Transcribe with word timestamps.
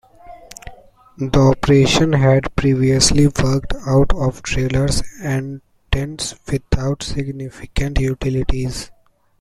The 1.19 1.37
operation 1.39 2.11
had 2.13 2.55
previously 2.55 3.27
worked 3.27 3.75
out 3.85 4.11
of 4.15 4.41
trailers 4.41 5.03
and 5.21 5.61
tents, 5.91 6.33
without 6.51 7.03
significant 7.03 7.99
utilities. 7.99 8.89